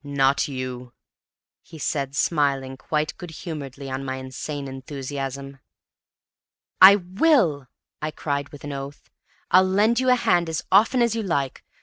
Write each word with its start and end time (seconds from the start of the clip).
"Not 0.03 0.47
you," 0.47 0.93
he 1.61 1.77
said, 1.77 2.15
smiling 2.15 2.75
quite 2.75 3.15
good 3.19 3.29
humoredly 3.29 3.87
on 3.91 4.03
my 4.03 4.15
insane 4.15 4.67
enthusiasm. 4.67 5.59
"I 6.81 6.95
will," 6.95 7.67
I 8.01 8.09
cried 8.09 8.49
with 8.49 8.63
an 8.63 8.73
oath. 8.73 9.11
"I'll 9.51 9.61
lend 9.69 9.99
you 9.99 10.09
a 10.09 10.15
hand 10.15 10.49
as 10.49 10.63
often 10.71 11.03
as 11.03 11.15
you 11.15 11.21
like! 11.21 11.63